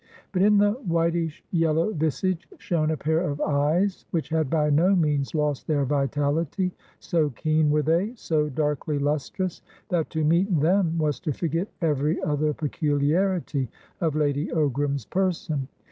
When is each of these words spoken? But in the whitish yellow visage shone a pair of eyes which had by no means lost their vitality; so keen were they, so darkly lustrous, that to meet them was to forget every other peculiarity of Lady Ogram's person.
But 0.31 0.41
in 0.41 0.57
the 0.57 0.71
whitish 0.83 1.43
yellow 1.51 1.93
visage 1.93 2.47
shone 2.57 2.89
a 2.89 2.97
pair 2.97 3.19
of 3.19 3.39
eyes 3.39 4.07
which 4.09 4.29
had 4.29 4.49
by 4.49 4.71
no 4.71 4.95
means 4.95 5.35
lost 5.35 5.67
their 5.67 5.85
vitality; 5.85 6.71
so 6.97 7.29
keen 7.29 7.69
were 7.69 7.83
they, 7.83 8.13
so 8.15 8.49
darkly 8.49 8.97
lustrous, 8.97 9.61
that 9.89 10.09
to 10.09 10.23
meet 10.23 10.59
them 10.59 10.97
was 10.97 11.19
to 11.19 11.31
forget 11.33 11.67
every 11.81 12.19
other 12.23 12.51
peculiarity 12.51 13.69
of 13.99 14.15
Lady 14.15 14.47
Ogram's 14.47 15.05
person. 15.05 15.67